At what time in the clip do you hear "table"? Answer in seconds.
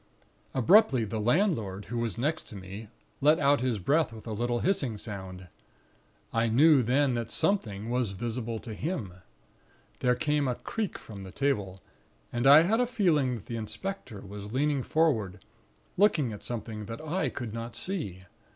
11.31-11.83